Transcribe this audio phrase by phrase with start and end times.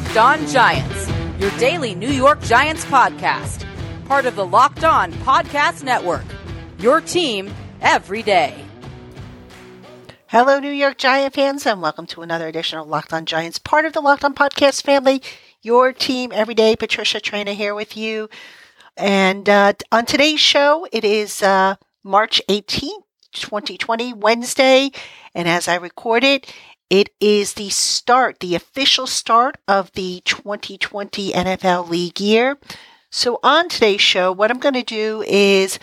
[0.00, 1.08] Locked On Giants,
[1.38, 3.64] your daily New York Giants podcast,
[4.06, 6.24] part of the Locked On Podcast Network.
[6.80, 8.64] Your team every day.
[10.26, 13.84] Hello, New York Giant fans, and welcome to another edition of Locked On Giants, part
[13.84, 15.22] of the Locked On Podcast family.
[15.62, 16.74] Your team every day.
[16.74, 18.28] Patricia Traina here with you.
[18.96, 24.90] And uh, on today's show, it is uh, March 18th, 2020, Wednesday.
[25.36, 26.52] And as I record it,
[26.90, 32.58] it is the start, the official start of the 2020 NFL League year.
[33.12, 35.78] So, on today's show, what I'm going to do is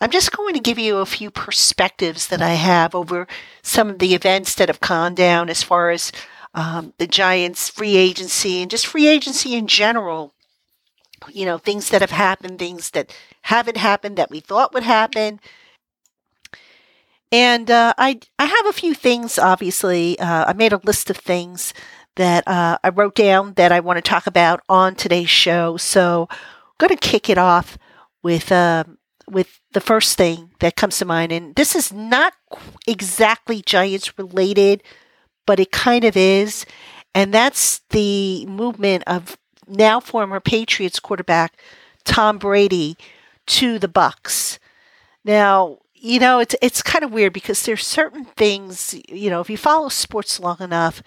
[0.00, 3.26] I'm just going to give you a few perspectives that I have over
[3.62, 6.12] some of the events that have gone down as far as
[6.54, 10.34] um, the Giants' free agency and just free agency in general.
[11.28, 15.38] You know, things that have happened, things that haven't happened that we thought would happen,
[17.32, 19.38] and uh, I I have a few things.
[19.38, 21.72] Obviously, uh, I made a list of things
[22.16, 25.76] that uh, I wrote down that I want to talk about on today's show.
[25.76, 26.36] So, I'm
[26.78, 27.78] going to kick it off
[28.22, 32.34] with um, with the first thing that comes to mind, and this is not
[32.86, 34.82] exactly Giants related,
[35.46, 36.66] but it kind of is,
[37.14, 39.36] and that's the movement of
[39.68, 41.60] now former Patriots quarterback
[42.04, 42.96] Tom Brady
[43.46, 44.58] to the Bucs.
[45.24, 49.50] Now, you know, it's it's kind of weird because there's certain things, you know, if
[49.50, 51.02] you follow sports long enough,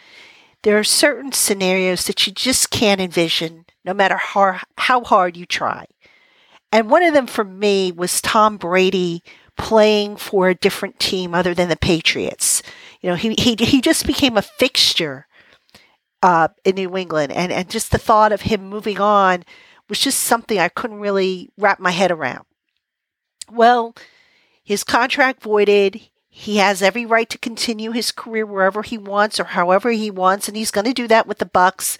[0.61, 5.45] there are certain scenarios that you just can't envision no matter how, how hard you
[5.45, 5.85] try.
[6.71, 9.23] And one of them for me was Tom Brady
[9.57, 12.63] playing for a different team other than the Patriots.
[13.01, 15.27] You know, he he he just became a fixture
[16.21, 19.43] uh, in New England, and and just the thought of him moving on
[19.89, 22.45] was just something I couldn't really wrap my head around.
[23.51, 23.93] Well,
[24.63, 26.01] his contract voided.
[26.29, 30.47] He has every right to continue his career wherever he wants or however he wants,
[30.47, 31.97] and he's going to do that with the Bucs.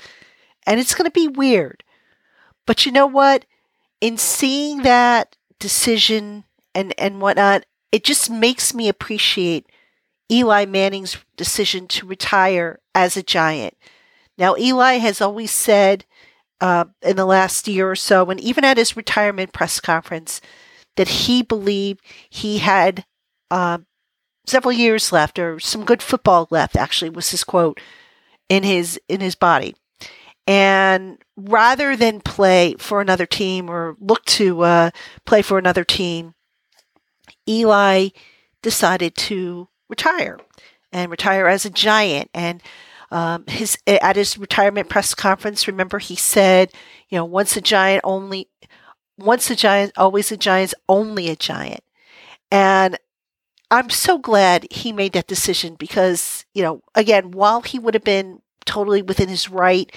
[0.66, 1.84] And it's going to be weird.
[2.66, 3.46] But you know what?
[4.01, 9.68] In seeing that decision and, and whatnot, it just makes me appreciate
[10.31, 13.78] Eli Manning's decision to retire as a Giant.
[14.38, 16.06] Now, Eli has always said
[16.59, 20.41] uh, in the last year or so, and even at his retirement press conference,
[20.96, 23.06] that he believed he had
[23.52, 23.80] uh,
[24.46, 27.80] several years left or some good football left actually was his quote
[28.50, 29.76] in his in his body.
[30.46, 34.92] And rather than play for another team or look to uh,
[35.26, 36.34] play for another team
[37.48, 38.10] eli
[38.62, 40.38] decided to retire
[40.92, 42.30] and retire as a giant.
[42.34, 42.62] And
[43.12, 46.72] um, his at his retirement press conference remember he said
[47.10, 48.50] you know once a giant only
[49.23, 51.81] once a giant, always a giant, only a giant.
[52.51, 52.97] And
[53.72, 58.03] I'm so glad he made that decision because, you know, again, while he would have
[58.03, 59.91] been totally within his right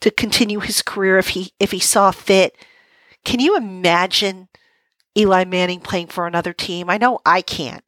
[0.00, 2.56] to continue his career if he if he saw fit,
[3.24, 4.48] can you imagine
[5.16, 6.90] Eli Manning playing for another team?
[6.90, 7.84] I know I can't.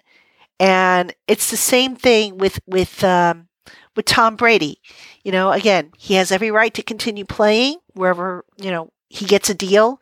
[0.61, 3.49] And it's the same thing with with um,
[3.97, 4.81] with Tom Brady.
[5.25, 9.51] You know, again, he has every right to continue playing wherever you know he gets
[9.51, 10.01] a deal.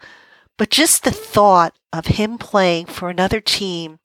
[0.59, 3.99] But just the thought of him playing for another team,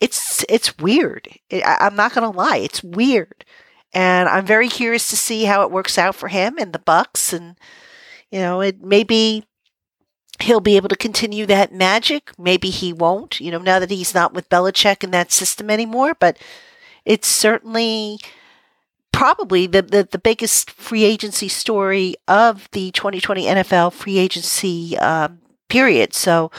[0.00, 1.28] it's it's weird.
[1.52, 3.44] I, I'm not going to lie, it's weird,
[3.92, 7.32] and I'm very curious to see how it works out for him and the Bucs,
[7.32, 7.56] and
[8.30, 9.46] you know, it maybe
[10.40, 12.30] he'll be able to continue that magic.
[12.38, 13.40] Maybe he won't.
[13.40, 16.38] You know, now that he's not with Belichick in that system anymore, but
[17.04, 18.18] it's certainly
[19.12, 25.38] probably the, the, the, biggest free agency story of the 2020 NFL free agency um,
[25.68, 26.14] period.
[26.14, 26.50] So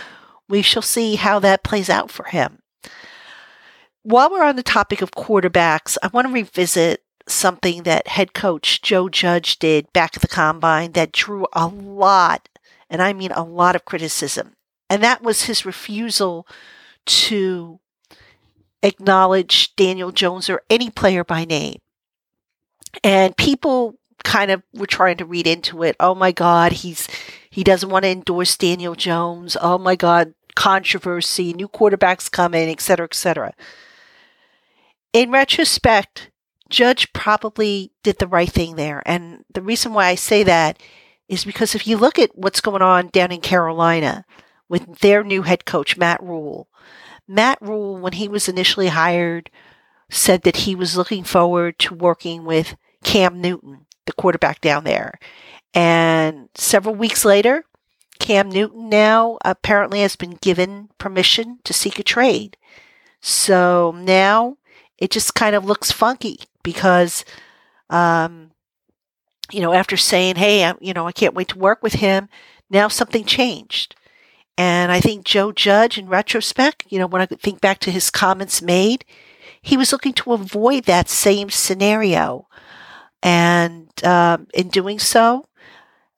[0.49, 2.59] we shall see how that plays out for him.
[4.03, 8.81] While we're on the topic of quarterbacks, I want to revisit something that head coach
[8.81, 12.47] Joe Judge did back at the combine that drew a lot,
[12.89, 14.53] and I mean a lot of criticism.
[14.89, 16.47] And that was his refusal
[17.05, 17.81] to
[18.81, 21.79] acknowledge Daniel Jones or any player by name.
[23.03, 25.95] And people kind of were trying to read into it.
[25.99, 27.07] Oh my God, he's
[27.57, 29.57] he doesn't want to endorse Daniel Jones.
[29.59, 33.51] Oh my God, controversy, new quarterbacks coming, et cetera, et cetera.
[35.11, 36.29] In retrospect,
[36.69, 39.01] Judge probably did the right thing there.
[39.07, 40.77] And the reason why I say that
[41.27, 44.23] is because if you look at what's going on down in Carolina
[44.69, 46.67] with their new head coach, Matt Rhule,
[47.27, 49.49] Matt Rhule, when he was initially hired,
[50.11, 55.17] said that he was looking forward to working with Cam Newton, the quarterback down there.
[55.73, 57.65] And several weeks later,
[58.19, 62.57] Cam Newton now apparently has been given permission to seek a trade.
[63.21, 64.57] So now
[64.97, 67.23] it just kind of looks funky because
[67.89, 68.51] um,
[69.51, 72.29] you know, after saying, "Hey, I, you know, I can't wait to work with him,"
[72.69, 73.95] now something changed.
[74.57, 78.09] And I think Joe Judge, in retrospect, you know, when I think back to his
[78.09, 79.05] comments made,
[79.61, 82.47] he was looking to avoid that same scenario.
[83.21, 85.45] And um, in doing so,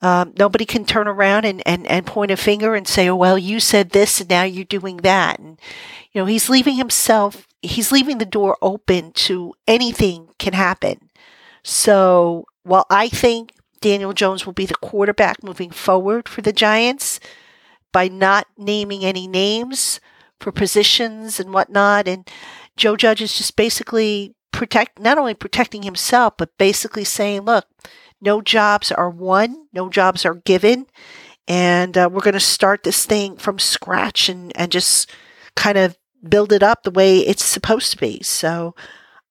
[0.02, 3.38] um, nobody can turn around and, and, and point a finger and say, oh, well,
[3.38, 5.40] you said this and now you're doing that.
[5.40, 5.60] And,
[6.12, 11.10] you know, he's leaving himself, he's leaving the door open to anything can happen.
[11.64, 13.52] So while I think
[13.82, 17.20] Daniel Jones will be the quarterback moving forward for the Giants
[17.92, 20.00] by not naming any names
[20.40, 22.30] for positions and whatnot, and
[22.78, 27.66] Joe Judge is just basically protect not only protecting himself, but basically saying, look,
[28.22, 30.88] no jobs are won, no jobs are given,
[31.48, 35.10] and uh, we're going to start this thing from scratch and, and just
[35.56, 38.22] kind of build it up the way it's supposed to be.
[38.24, 38.76] So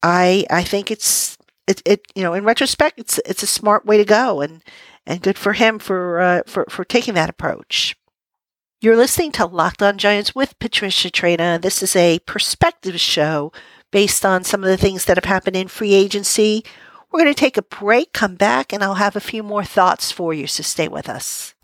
[0.02, 3.98] I I think it's it, it you know in retrospect it's it's a smart way
[3.98, 4.62] to go and
[5.06, 7.96] and good for him for uh, for for taking that approach.
[8.80, 11.60] You're listening to Locked On Giants with Patricia Traina.
[11.60, 13.52] This is a perspective show
[13.90, 16.64] based on some of the things that have happened in free agency
[17.10, 20.12] we're going to take a break, come back, and I'll have a few more thoughts
[20.12, 21.54] for you, so stay with us.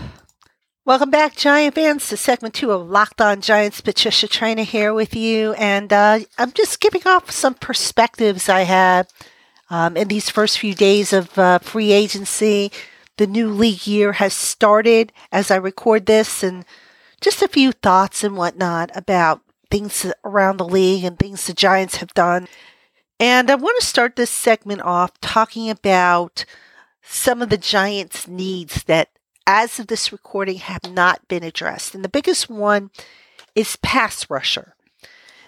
[0.86, 3.80] Welcome back, Giant fans, to segment two of Locked On Giants.
[3.80, 9.08] Patricia Traina here with you, and uh, I'm just giving off some perspectives I had
[9.70, 12.70] um, in these first few days of uh, free agency.
[13.16, 16.64] The new league year has started as I record this, and
[17.20, 19.40] just a few thoughts and whatnot about
[19.70, 22.46] things around the league and things the Giants have done.
[23.20, 26.44] And I want to start this segment off talking about
[27.02, 29.10] some of the Giants' needs that,
[29.46, 31.94] as of this recording, have not been addressed.
[31.94, 32.90] And the biggest one
[33.54, 34.74] is pass rusher.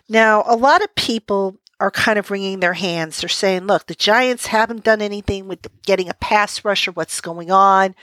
[0.08, 3.20] Now, a lot of people are kind of wringing their hands.
[3.20, 6.92] They're saying, look, the Giants haven't done anything with getting a pass rusher.
[6.92, 7.94] What's going on?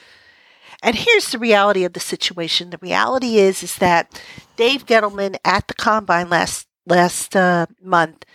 [0.84, 2.70] And here's the reality of the situation.
[2.70, 4.22] The reality is, is that
[4.58, 8.26] Dave Gettleman at the combine last last uh, month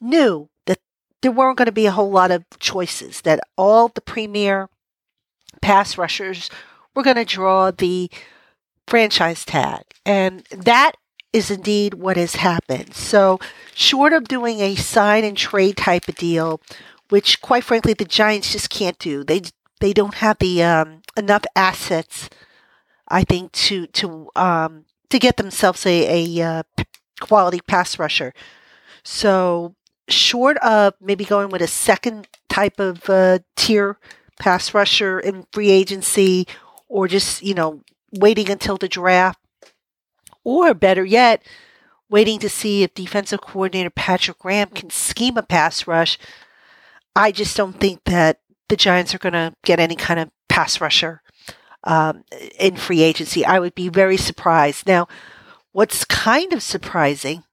[0.00, 0.48] knew
[1.22, 4.68] there weren't going to be a whole lot of choices, that all the premier
[5.60, 6.50] pass rushers
[6.94, 8.10] were going to draw the
[8.86, 9.82] franchise tag.
[10.04, 10.92] And that
[11.32, 12.94] is indeed what has happened.
[12.94, 13.38] So,
[13.74, 16.60] short of doing a sign and trade type of deal,
[17.10, 19.42] which quite frankly the Giants just can't do, they
[19.80, 22.28] they don't have the um, enough assets,
[23.08, 26.62] I think, to to um, to get themselves a, a uh,
[27.20, 28.32] quality pass rusher.
[29.04, 29.74] So
[30.08, 33.98] short of maybe going with a second type of uh, tier
[34.38, 36.46] pass rusher in free agency
[36.88, 37.82] or just, you know,
[38.12, 39.38] waiting until the draft,
[40.44, 41.42] or better yet,
[42.08, 46.18] waiting to see if defensive coordinator Patrick Graham can scheme a pass rush,
[47.14, 50.80] I just don't think that the Giants are going to get any kind of pass
[50.80, 51.22] rusher
[51.84, 52.24] um,
[52.58, 53.44] in free agency.
[53.44, 54.86] I would be very surprised.
[54.86, 55.08] Now,
[55.72, 57.44] what's kind of surprising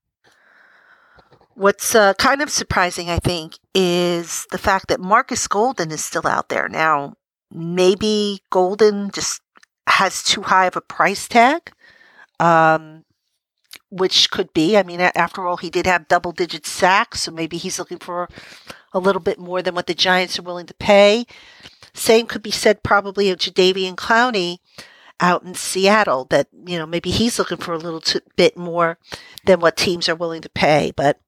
[1.55, 6.27] What's uh, kind of surprising, I think, is the fact that Markus Golden is still
[6.27, 6.67] out there.
[6.67, 7.15] Now,
[7.49, 9.41] maybe Golden just
[9.87, 11.71] has too high of a price tag,
[12.41, 13.05] um,
[13.89, 14.77] which could be.
[14.77, 18.27] I mean, after all, he did have double digit sacks, so maybe he's looking for
[18.91, 21.25] a little bit more than what the Giants are willing to pay.
[21.93, 24.57] Same could be said probably of Jadeveon Clowney
[25.21, 28.97] out in Seattle, that, you know, maybe he's looking for a little t- bit more
[29.45, 30.91] than what teams are willing to pay.
[30.93, 31.19] But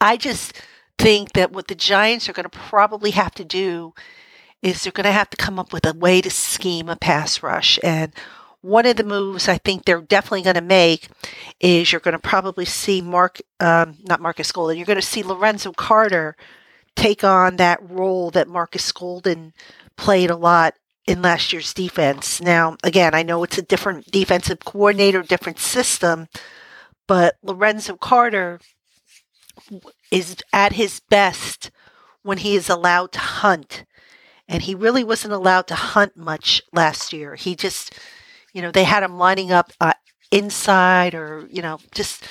[0.00, 0.60] I just
[0.98, 3.94] think that what the Giants are going to probably have to do
[4.62, 7.42] is they're going to have to come up with a way to scheme a pass
[7.42, 7.78] rush.
[7.82, 8.12] And
[8.60, 11.08] one of the moves I think they're definitely going to make
[11.60, 15.22] is you're going to probably see Mark, um, not Markus Golden, you're going to see
[15.22, 16.36] Lorenzo Carter
[16.96, 19.52] take on that role that Markus Golden
[19.96, 20.74] played a lot
[21.06, 22.40] in last year's defense.
[22.40, 26.26] Now, again, I know it's a different defensive coordinator, different system,
[27.06, 28.60] but Lorenzo Carter
[30.10, 31.70] is at his best
[32.22, 33.84] when he is allowed to hunt.
[34.48, 37.34] And he really wasn't allowed to hunt much last year.
[37.34, 37.94] He just,
[38.52, 39.92] you know, they had him lining up uh,
[40.30, 42.26] inside or, you know, just,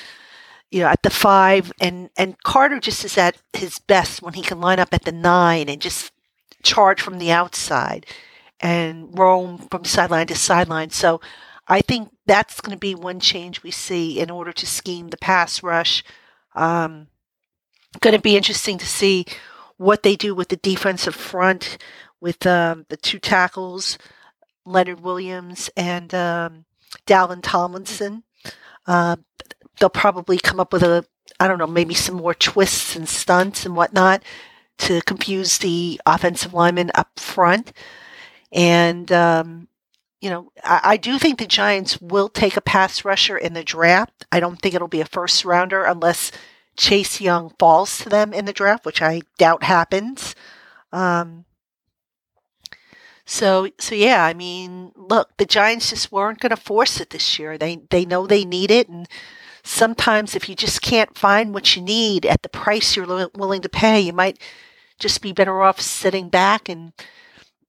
[0.70, 1.72] you know, at the five.
[1.80, 5.12] And, and Carter just is at his best when he can line up at the
[5.12, 6.12] nine and just
[6.62, 8.04] charge from the outside
[8.60, 10.90] and roam from sideline to sideline.
[10.90, 11.20] So
[11.68, 15.16] I think that's going to be one change we see in order to scheme the
[15.18, 16.02] pass rush.
[16.54, 17.08] Um,
[18.00, 19.26] going to be interesting to see
[19.76, 21.78] what they do with the defensive front
[22.20, 23.96] with um, the two tackles,
[24.64, 26.64] Leonard Williams and um,
[27.06, 28.24] Dalvin Tomlinson.
[28.86, 29.16] Uh,
[29.78, 31.04] they'll probably come up with a,
[31.38, 34.22] I don't know, maybe some more twists and stunts and whatnot
[34.78, 37.72] to confuse the offensive lineman up front.
[38.52, 39.68] And, um,
[40.20, 43.62] you know, I, I, do think the Giants will take a pass rusher in the
[43.62, 44.24] draft.
[44.32, 46.32] I don't think it'll be a first rounder unless
[46.78, 50.34] Chase Young falls to them in the draft, which I doubt happens.
[50.92, 51.44] Um,
[53.26, 57.38] so, so yeah, I mean, look, the Giants just weren't going to force it this
[57.38, 57.58] year.
[57.58, 59.06] They they know they need it, and
[59.62, 63.68] sometimes if you just can't find what you need at the price you're willing to
[63.68, 64.38] pay, you might
[64.98, 66.92] just be better off sitting back and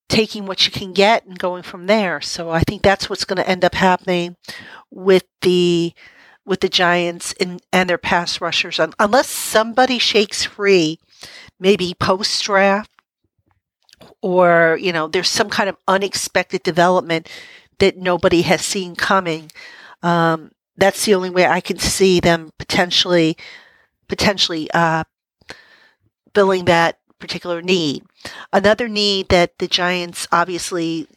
[0.08, 2.22] taking what you can get and going from there.
[2.22, 4.38] So I think that's what's going to end up happening
[4.89, 5.94] with the
[6.50, 11.00] with the Giants and, and their pass rushers, unless somebody shakes free,
[11.60, 12.89] maybe post draft
[14.22, 17.29] or you know there's some kind of unexpected development
[17.79, 19.51] that nobody has seen coming
[20.03, 23.38] um, that's the only way i can see them potentially
[24.08, 25.03] potentially uh,
[26.34, 28.03] filling that particular need.
[28.51, 31.08] Another need that the giants obviously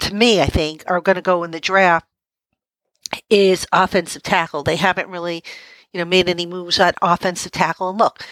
[0.00, 2.06] to me i think are going to go in the draft
[3.30, 5.42] is offensive tackle they haven't really
[5.92, 8.24] you know made any moves on offensive tackle and look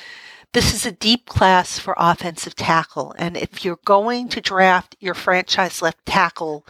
[0.53, 3.15] this is a deep class for offensive tackle.
[3.19, 6.67] And if you're going to draft your franchise left tackle,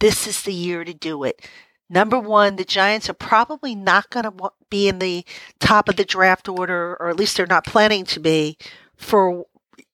[0.00, 1.46] this is the year to do it.
[1.88, 5.24] Number one, the Giants are probably not going to be in the
[5.60, 8.56] top of the draft order, or at least they're not planning to be
[8.96, 9.44] for,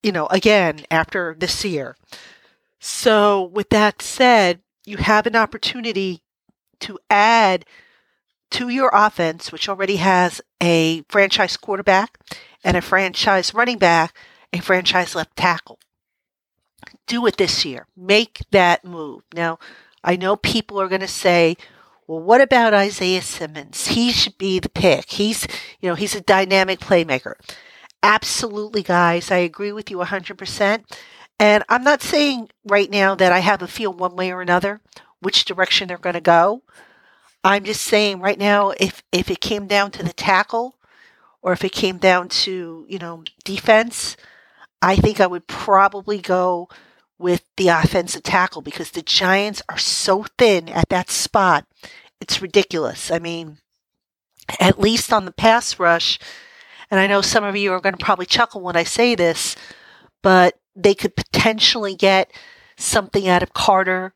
[0.02, 1.97] you know, again, after this year.
[2.79, 6.23] So, with that said, you have an opportunity
[6.83, 7.65] to add
[8.53, 12.19] to your offense, which already has a franchise quarterback
[12.62, 14.15] and a franchise running back,
[14.53, 15.79] a franchise left tackle.
[17.07, 17.87] Do it this year.
[17.97, 19.23] Make that move.
[19.35, 19.59] Now,
[20.05, 21.57] I know people are going to say,
[22.07, 23.89] well, what about Isaiah Simmons?
[23.89, 25.11] He should be the pick.
[25.12, 25.47] He's,
[25.81, 27.35] you know, he's a dynamic playmaker.
[28.03, 29.31] Absolutely, guys.
[29.31, 30.85] I agree with you 100%.
[31.39, 34.81] And I'm not saying right now that I have a feel one way or another
[35.23, 36.62] which direction they're going to go.
[37.45, 40.76] I'm just saying right now, if, if it came down to the tackle,
[41.41, 44.17] or if it came down to, you know, defense,
[44.81, 46.69] I think I would probably go
[47.19, 51.67] with the offensive tackle because the Giants are so thin at that spot.
[52.21, 53.11] It's ridiculous.
[53.11, 53.59] I mean,
[54.61, 56.19] at least on the pass rush,
[56.91, 59.57] and I know some of you are going to probably chuckle when I say this,
[60.21, 62.33] but they could potentially get
[62.76, 64.14] something out of Carter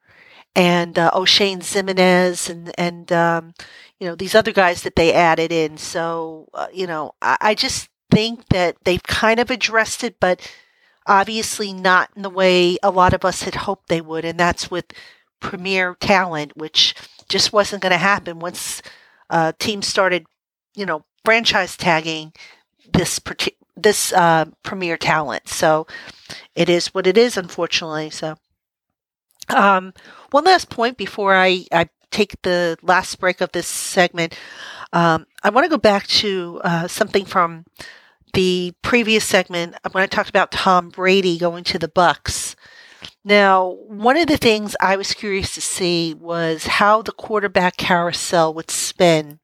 [0.56, 3.54] and uh, Oshane Ximines and and um,
[4.00, 5.78] you know, these other guys that they added in.
[5.78, 10.40] So, uh, you know, I, I just think that they've kind of addressed it, but
[11.06, 14.24] obviously not in the way a lot of us had hoped they would.
[14.24, 14.86] And that's with
[15.40, 16.94] premier talent, which
[17.28, 18.82] just wasn't going to happen once
[19.30, 20.26] uh, teams started,
[20.74, 22.32] you know, franchise tagging
[22.92, 23.20] this
[23.76, 25.48] this uh, premier talent.
[25.48, 25.86] So
[26.54, 28.10] it is what it is, unfortunately.
[28.10, 28.36] So,
[29.48, 29.92] um,
[30.30, 34.36] one last point before I, I take the last break of this segment,
[34.92, 37.64] um, I want to go back to uh, something from
[38.32, 42.54] the previous segment when I talked about Tom Brady going to the Bucs.
[43.24, 48.54] Now, one of the things I was curious to see was how the quarterback carousel
[48.54, 49.40] would spin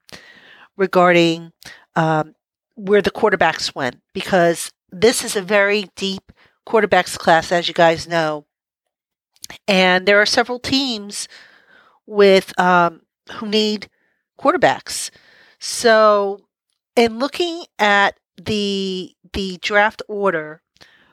[0.76, 1.52] regarding
[1.96, 2.34] um,
[2.74, 6.32] where the quarterbacks went, because this is a very deep
[6.66, 8.46] quarterbacks class, as you guys know.
[9.68, 11.28] And there are several teams
[12.06, 13.02] with um,
[13.34, 13.88] who need
[14.38, 15.10] quarterbacks.
[15.58, 16.40] So,
[16.96, 20.62] in looking at the the draft order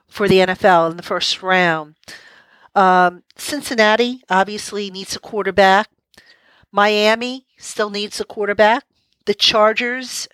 [0.07, 1.95] for the NFL in the first round,
[2.75, 5.89] um, Cincinnati obviously needs a quarterback.
[6.71, 8.83] Miami still needs a quarterback.
[9.25, 10.27] The Chargers,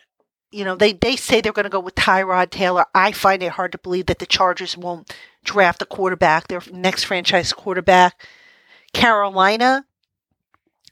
[0.56, 2.86] you know, they, they say they're going to go with Tyrod Taylor.
[2.96, 7.04] I find it hard to believe that the Chargers won't draft a quarterback, their next
[7.04, 8.26] franchise quarterback.
[8.94, 9.86] Carolina,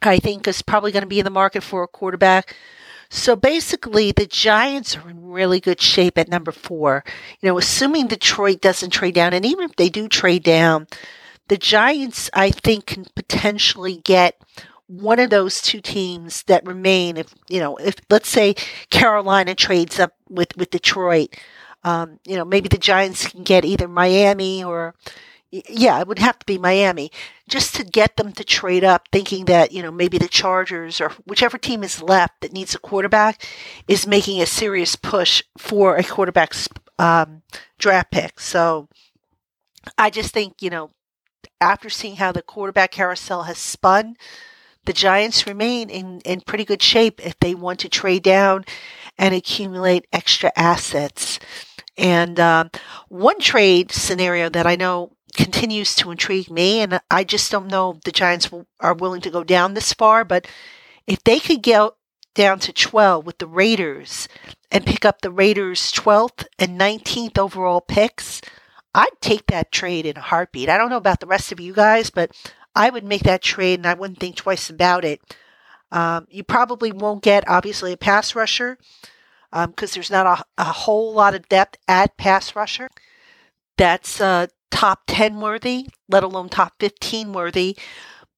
[0.02, 2.58] I think is probably going to be in the market for a quarterback.
[3.10, 7.06] So basically, the Giants are in really good shape at number four.
[7.40, 10.88] You know, assuming Detroit doesn't trade down, and even if they do trade down,
[11.48, 14.42] the Giants, I think, can potentially get
[14.88, 17.18] one of those two teams that remain.
[17.18, 18.56] If you know, if let's say
[18.90, 21.36] Carolina trades up with with Detroit,
[21.84, 24.96] um, you know, maybe the Giants can get either Miami or
[25.70, 27.12] yeah, it would have to be Miami
[27.48, 31.10] just to get them to trade up, thinking that, you know, maybe the Chargers or
[31.28, 33.46] whichever team is left that needs a quarterback
[33.88, 36.56] is making a serious push for a quarterback
[36.98, 37.44] um,
[37.78, 38.40] draft pick.
[38.40, 38.90] So
[39.96, 40.90] I just think, you know,
[41.62, 44.16] after seeing how the quarterback carousel has spun,
[44.86, 48.66] the Giants remain in, in pretty good shape if they want to trade down
[49.18, 51.40] and accumulate extra assets.
[51.98, 52.72] And um,
[53.10, 58.00] one trade scenario that I know continues to intrigue me, and I just don't know
[58.04, 58.50] the Giants
[58.80, 60.48] are willing to go down this far, but
[61.08, 61.92] if they could get
[62.34, 64.28] down to 12 with the Raiders
[64.72, 68.42] and pick up the Raiders' 12th and 19th overall picks,
[68.96, 70.70] I'd take that trade in a heartbeat.
[70.70, 72.32] I don't know about the rest of you guys, but
[72.76, 75.22] I would make that trade and I wouldn't think twice about it.
[75.92, 78.78] Um, you probably won't get, obviously, a pass rusher
[79.52, 80.26] because um, there's not
[80.58, 82.90] a, a, whole lot of depth at pass rusher.
[83.78, 87.78] That's uh, top 10 worthy, let alone top 15 worthy.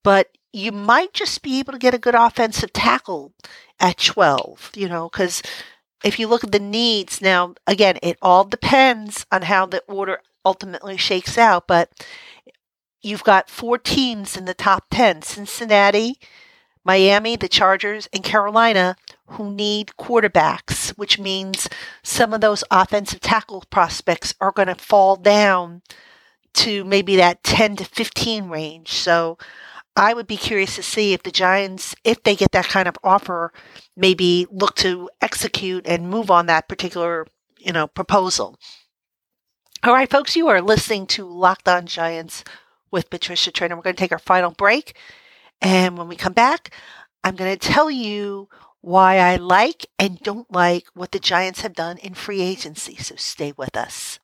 [0.04, 3.32] But you might just be able to get a good offensive tackle
[3.80, 5.42] at 12, you know, because
[6.04, 10.20] if you look at the needs now, again, it all depends on how the order
[10.44, 11.66] ultimately shakes out.
[11.66, 11.90] But
[13.02, 16.18] you've got four teams in the top 10 Cincinnati,
[16.84, 18.96] Miami, the Chargers, and Carolina
[19.30, 21.68] who need quarterbacks, which means
[22.02, 25.82] some of those offensive tackle prospects are going to fall down
[26.54, 28.92] to maybe that 10 to 15 range.
[28.92, 29.36] So
[29.96, 32.96] I would be curious to see if the Giants, if they get that kind of
[33.02, 33.52] offer,
[33.96, 37.26] maybe look to execute and move on that particular,
[37.58, 38.56] you know, proposal.
[39.82, 42.44] All right, folks, you are listening to Locked On Giants
[42.90, 43.76] with Patricia Traina.
[43.76, 44.96] We're going to take our final break.
[45.60, 46.70] And when we come back,
[47.24, 48.48] I'm going to tell you
[48.80, 52.96] why I like and don't like what the Giants have done in free agency.
[52.96, 54.20] So stay with us.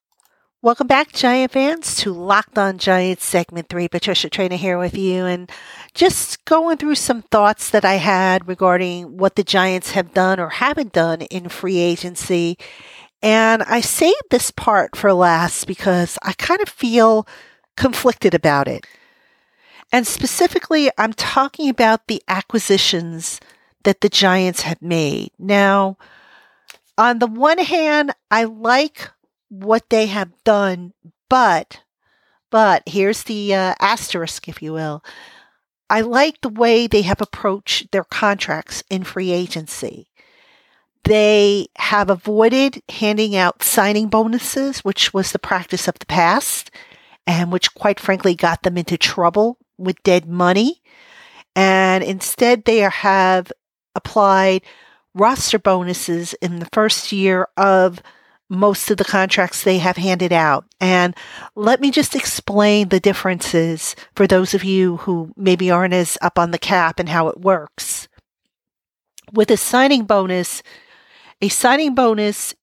[0.64, 3.88] Welcome back, Giant fans, to Locked On Giants segment three.
[3.88, 5.50] Patricia Traina here with you, and
[5.92, 10.50] just going through some thoughts that I had regarding what the Giants have done or
[10.50, 12.56] haven't done in free agency.
[13.20, 17.26] And I saved this part for last because I kind of feel
[17.76, 18.86] conflicted about it.
[19.92, 23.40] And specifically, I'm talking about the acquisitions
[23.84, 25.30] that the Giants have made.
[25.38, 25.98] Now,
[26.96, 29.10] on the one hand, I like
[29.48, 30.94] what they have done,
[31.28, 31.80] but,
[32.50, 35.04] but here's the uh, asterisk, if you will.
[35.90, 40.08] I like the way they have approached their contracts in free agency.
[41.04, 46.70] They have avoided handing out signing bonuses, which was the practice of the past,
[47.26, 50.82] and which, quite frankly, got them into trouble with dead money.
[51.54, 53.52] And instead, they have
[53.94, 54.62] applied
[55.14, 58.02] roster bonuses in the first year of
[58.48, 60.66] most of the contracts they have handed out.
[60.80, 61.16] And
[61.54, 66.38] let me just explain the differences for those of you who maybe aren't as up
[66.38, 68.08] on the cap and how it works.
[69.32, 70.62] With a signing bonus,
[71.40, 72.54] a signing bonus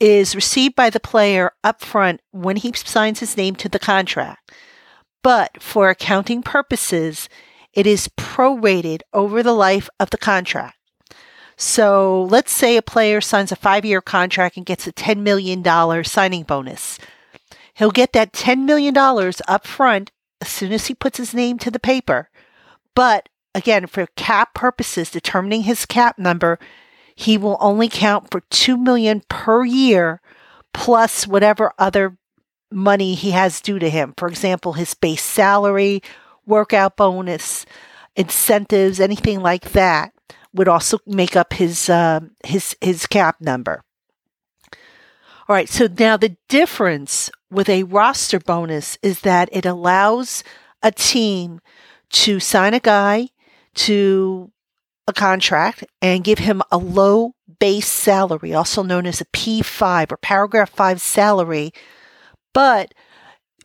[0.00, 4.52] is received by the player upfront when he signs his name to the contract.
[5.22, 7.28] But for accounting purposes,
[7.72, 10.76] it is prorated over the life of the contract.
[11.56, 15.64] So let's say a player signs a five year contract and gets a $10 million
[16.04, 16.98] signing bonus.
[17.74, 21.70] He'll get that $10 million up front as soon as he puts his name to
[21.70, 22.30] the paper.
[22.94, 26.58] But again, for cap purposes, determining his cap number,
[27.16, 30.20] he will only count for 2 million per year
[30.72, 32.18] plus whatever other
[32.70, 34.12] money he has due to him.
[34.18, 36.02] For example, his base salary,
[36.46, 37.64] workout bonus,
[38.14, 40.12] incentives, anything like that
[40.52, 43.82] would also make up his uh, his his cap number.
[45.48, 50.42] All right, so now the difference with a roster bonus is that it allows
[50.82, 51.60] a team
[52.10, 53.28] to sign a guy
[53.74, 54.50] to
[55.06, 60.16] a contract and give him a low base salary, also known as a P5 or
[60.16, 61.72] paragraph 5 salary,
[62.52, 62.92] but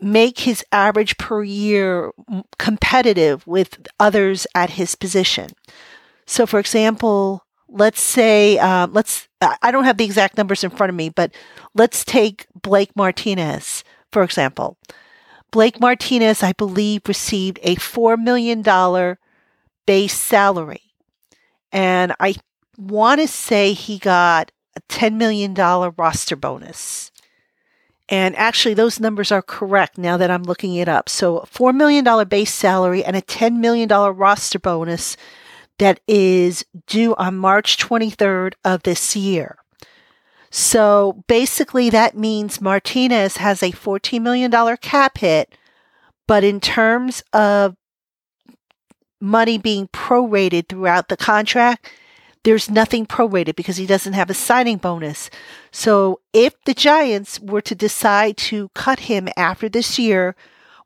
[0.02, 2.12] make his average per year
[2.58, 5.50] competitive with others at his position.
[6.26, 9.28] So, for example, let's say, uh, let's,
[9.62, 11.34] I don't have the exact numbers in front of me, but
[11.76, 14.78] let's take Blake Martinez, for example.
[15.52, 18.62] Blake Martinez, I believe, received a $4 million
[19.86, 20.91] base salary.
[21.72, 22.36] And I
[22.78, 27.12] want to say he got a $10 million roster bonus.
[28.10, 31.08] And actually, those numbers are correct now that I'm looking it up.
[31.08, 35.16] So, $4 million base salary and a $10 million roster bonus
[35.78, 39.58] that is due on March 23rd of this year.
[40.52, 45.56] So basically, that means Martinez has a $14 million cap hit,
[46.28, 47.78] but in terms of
[49.22, 51.90] money being prorated throughout the contract,
[52.44, 55.30] there's nothing prorated because he doesn't have a signing bonus.
[55.72, 60.36] So if the Giants were to decide to cut him after this year,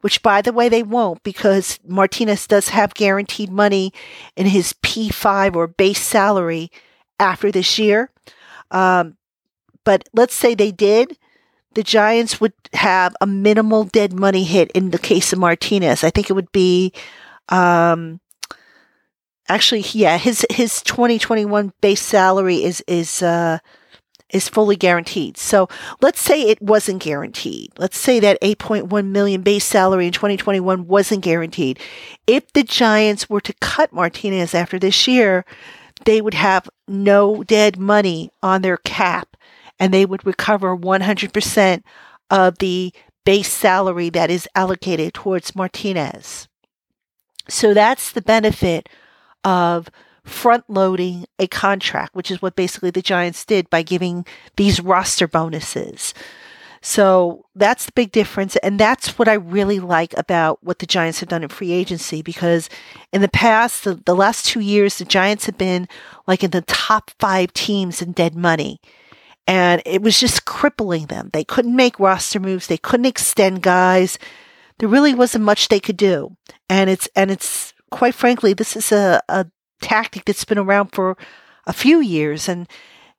[0.01, 3.91] which by the way, they won't because Martinez does have guaranteed money
[4.35, 6.69] in his P5 or base salary
[7.19, 8.11] after this year.
[8.69, 9.17] Um,
[9.83, 11.17] but let's say they did,
[11.73, 16.03] the Giants would have a minimal dead money hit in the case of Martinez.
[16.03, 16.93] I think it would be,
[17.49, 18.19] um,
[19.49, 23.59] actually, yeah, his his 2021 base salary is is uh,
[24.29, 25.37] is fully guaranteed.
[25.37, 25.69] So
[26.01, 27.71] let's say it wasn't guaranteed.
[27.77, 31.79] Let's say that 8.1 million base salary in 2021 wasn't guaranteed.
[32.27, 35.45] If the Giants were to cut Martinez after this year,
[36.05, 39.37] they would have no dead money on their cap
[39.79, 41.83] and they would recover 100%
[42.29, 42.93] of the
[43.25, 46.47] base salary that is allocated towards Martinez.
[47.47, 48.89] So that's the benefit
[49.45, 49.89] of
[50.25, 54.25] front loading a contract, which is what basically the Giants did by giving
[54.57, 56.13] these roster bonuses.
[56.81, 58.55] So that's the big difference.
[58.57, 62.21] And that's what I really like about what the Giants have done in free agency
[62.21, 62.69] because
[63.11, 65.87] in the past, the, the last two years, the Giants have been
[66.27, 68.79] like in the top five teams in dead money.
[69.47, 71.29] And it was just crippling them.
[71.33, 72.67] They couldn't make roster moves.
[72.67, 74.17] They couldn't extend guys.
[74.79, 76.35] There really wasn't much they could do.
[76.69, 79.47] And it's, and it's quite frankly, this is a, a
[79.81, 81.17] tactic that's been around for
[81.67, 82.49] a few years.
[82.49, 82.67] And,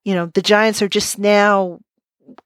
[0.05, 1.81] you know, the Giants are just now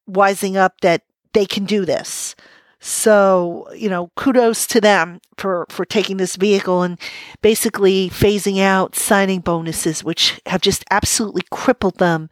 [0.08, 1.02] wising up that
[1.32, 2.34] they can do this.
[2.82, 6.98] So, you know, kudos to them for, for taking this vehicle and
[7.42, 12.30] basically phasing out signing bonuses, which have just absolutely crippled them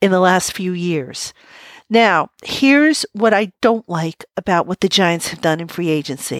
[0.00, 1.34] in the last few years.
[1.90, 6.38] Now, here's what I don't like about what the Giants have done in free agency.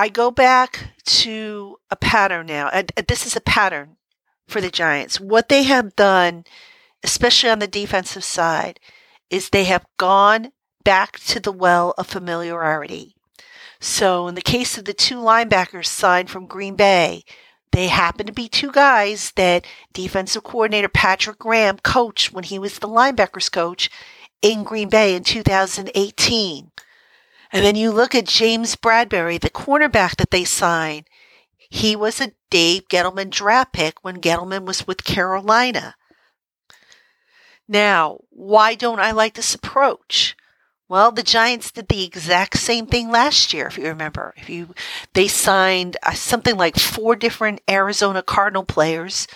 [0.00, 3.98] I go back to a pattern now, and this is a pattern
[4.48, 5.20] for the Giants.
[5.20, 6.44] What they have done,
[7.04, 8.80] especially on the defensive side,
[9.28, 10.52] is they have gone
[10.84, 13.14] back to the well of familiarity.
[13.78, 17.22] So, in the case of the two linebackers signed from Green Bay,
[17.70, 22.78] they happen to be two guys that defensive coordinator Patrick Graham coached when he was
[22.78, 23.90] the linebackers coach
[24.40, 26.70] in Green Bay in 2018.
[27.52, 31.06] And then you look at James Bradberry, the cornerback that they signed.
[31.58, 35.94] He was a Dave Gettleman draft pick when Gettleman was with Carolina.
[37.68, 40.36] Now, why don't I like this approach?
[40.88, 44.34] Well, the Giants did the exact same thing last year, if you remember.
[44.36, 44.74] If you,
[45.14, 49.28] they signed uh, something like four different Arizona Cardinal players,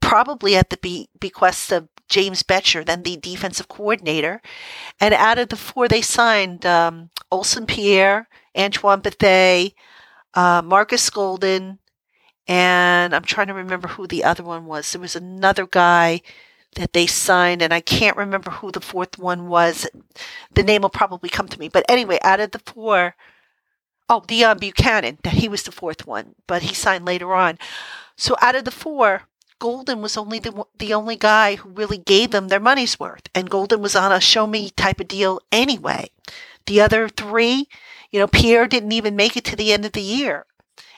[0.00, 4.40] probably at the be- bequest of James Bettcher, then the defensive coordinator.
[5.00, 9.70] And out of the four they signed, um, Olsen Pierre, Antoine Bethea,
[10.32, 11.80] uh, Markus Golden,
[12.46, 14.92] and I'm trying to remember who the other one was.
[14.92, 16.20] There was another guy
[16.76, 19.84] that they signed, and I can't remember who the fourth one was.
[20.54, 21.68] The name will probably come to me.
[21.68, 23.16] But anyway, out of the four,
[24.08, 27.58] oh, Deone Bucannon, that he was the fourth one, but he signed later on.
[28.16, 29.22] So out of the four,
[29.58, 33.48] Golden was only the the only guy who really gave them their money's worth, and
[33.48, 36.10] Golden was on a show me type of deal anyway.
[36.66, 37.68] The other three,
[38.10, 40.46] you know, Pierre didn't even make it to the end of the year.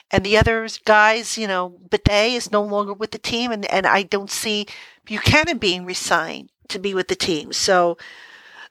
[0.09, 3.85] And the other guys, you know, Bethea is no longer with the team, and, and
[3.85, 4.65] I don't see
[5.05, 7.51] Bucannon being resigned to be with the team.
[7.51, 7.97] So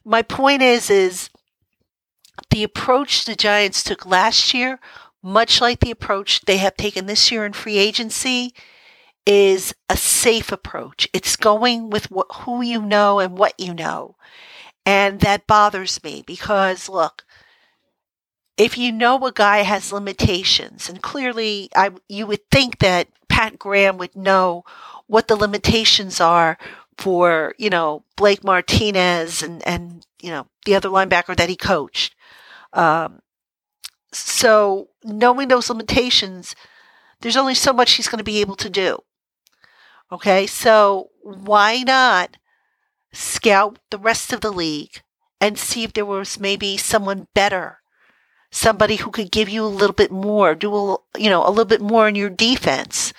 [0.03, 1.29] my point is, is
[2.49, 4.79] the approach the Giants took last year,
[5.21, 8.53] much like the approach they have taken this year in free agency,
[9.27, 11.07] is a safe approach.
[11.13, 14.15] It's going with what, who you know and what you know.
[14.85, 17.25] And that bothers me because look,
[18.57, 23.59] if you know a guy has limitations, and clearly I, you would think that Pat
[23.59, 24.63] Graham would know
[25.07, 26.57] what the limitations are
[26.97, 32.15] for, you know, Blake Martinez and, and, you know, the other linebacker that he coached.
[32.73, 33.19] Um,
[34.13, 36.55] so knowing those limitations,
[37.21, 38.99] there's only so much he's going to be able to do.
[40.11, 40.47] Okay.
[40.47, 42.37] So why not
[43.13, 45.01] scout the rest of the league
[45.41, 47.79] and see if there was maybe someone better
[48.51, 51.65] somebody who could give you a little bit more, do a, you know, a little
[51.65, 53.13] bit more in your defense.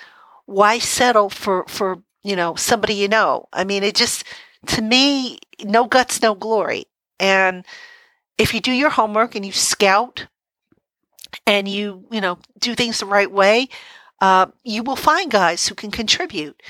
[0.45, 3.47] Why settle for, for, you know, somebody you know?
[3.53, 4.23] I mean, it just,
[4.67, 6.85] to me, no guts, no glory.
[7.19, 7.65] And
[8.37, 10.27] if you do your homework and you scout
[11.45, 13.69] and you, you know, do things the right way,
[14.21, 16.61] uh, you will find guys who can contribute.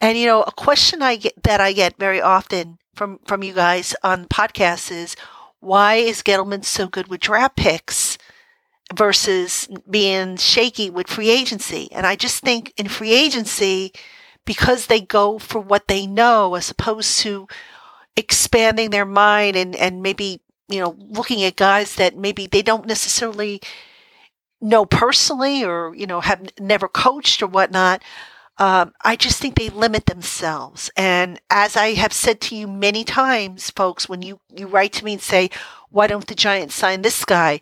[0.00, 3.54] And you know, a question I get that I get very often from from you
[3.54, 5.16] guys on podcasts is,
[5.60, 8.18] why is Gettleman so good with draft picks
[8.94, 11.88] versus being shaky with free agency?
[11.92, 13.92] And I just think in free agency,
[14.44, 17.46] because they go for what they know as opposed to
[18.16, 22.86] expanding their mind and and maybe you know looking at guys that maybe they don't
[22.86, 23.60] necessarily
[24.60, 28.02] know personally or you know have never coached or whatnot
[28.58, 30.90] um, I just think they limit themselves.
[30.96, 35.04] And as I have said to you many times, folks, when you, you write to
[35.04, 35.50] me and say,
[35.90, 37.60] why don't the Giants sign this guy?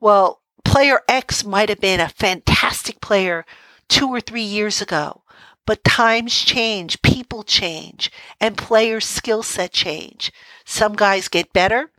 [0.00, 3.44] Well, player X might have been a fantastic player
[3.88, 5.22] two or three years ago,
[5.66, 10.32] but times change, people change, and players' skill set change.
[10.64, 11.90] Some guys get better.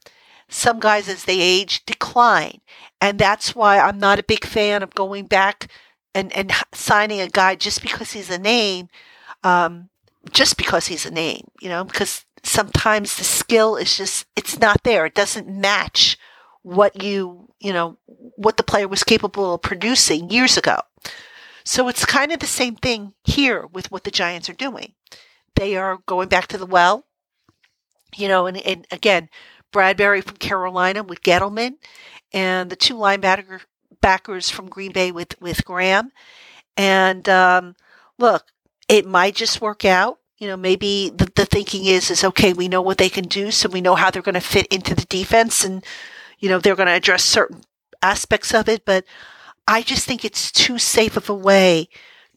[0.50, 2.62] Some guys, as they age, decline.
[3.00, 5.72] And that's why I'm not a big fan of going back
[6.14, 8.90] and, and signing a guy just because he's a name,
[9.44, 9.90] um,
[10.32, 14.84] just because he's a name, you know, because sometimes the skill is just, it's not
[14.84, 15.06] there.
[15.06, 16.18] It doesn't match
[16.64, 20.80] what you, you know, what the player was capable of producing years ago.
[21.64, 24.94] So it's kind of the same thing here with what the Giants are doing.
[25.56, 27.06] They are going back to the well,
[28.16, 29.30] you know, and, and again,
[29.72, 31.76] Bradberry from Carolina with Gettleman,
[32.34, 33.62] and the two linebacker
[34.02, 36.12] backers from Green Bay with with Graham.
[36.78, 37.76] And um,
[38.18, 38.46] look,
[38.88, 40.20] it might just work out.
[40.38, 42.54] You know, maybe the, the thinking is is okay.
[42.54, 44.96] We know what they can do, so we know how they're going to fit into
[44.96, 45.84] the defense, and
[46.40, 47.64] you know they're going to address certain
[48.02, 48.86] aspects of it.
[48.86, 49.06] But
[49.68, 51.90] I just think it's too safe of a way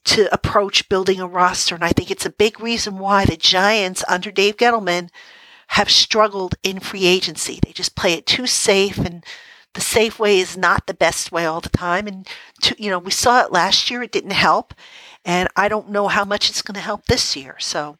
[0.05, 4.05] to approach building a roster, and I think it's a big reason why the Giants
[4.09, 5.09] under Dave Gettleman
[5.73, 7.59] have struggled in free agency.
[7.63, 9.25] They just play it too safe and
[9.73, 12.07] the safe way is not the best way all the time.
[12.07, 12.29] And,
[12.61, 14.03] to, you know, we saw it last year.
[14.03, 14.75] It didn't help.
[15.25, 17.57] And I don't know how much it's going to help this year.
[17.59, 17.97] So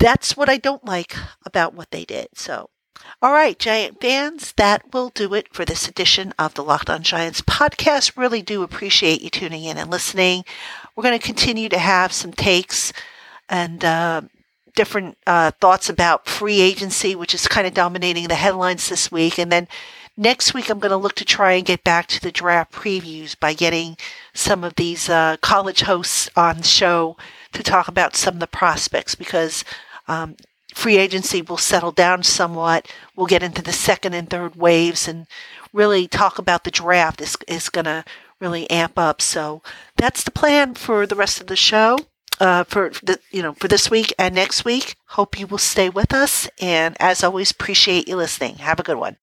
[0.00, 2.30] that's what I don't like about what they did.
[2.34, 2.70] So,
[3.22, 7.00] all right, Giant fans, that will do it for this edition of the Locked On
[7.00, 8.16] Giants podcast.
[8.16, 10.44] Really do appreciate you tuning in and listening.
[10.96, 12.92] We're going to continue to have some takes
[13.48, 14.22] and uh,
[14.76, 19.38] different uh, thoughts about free agency, which is kind of dominating the headlines this week.
[19.38, 19.66] And then
[20.18, 23.38] Next week, I'm going to look to try and get back to the draft previews
[23.38, 23.98] by getting
[24.32, 27.18] some of these uh, college hosts on the show
[27.52, 29.62] to talk about some of the prospects because
[30.08, 30.36] um,
[30.74, 32.90] free agency will settle down somewhat.
[33.14, 35.26] We'll get into the second and third waves and
[35.74, 38.02] really talk about the draft is, is going to
[38.40, 39.20] really amp up.
[39.20, 39.60] So
[39.96, 41.98] that's the plan for the rest of the show.
[42.38, 44.96] Uh, for the, you know for this week and next week.
[45.10, 48.56] Hope you will stay with us, and as always, appreciate you listening.
[48.56, 49.14] Have a good one.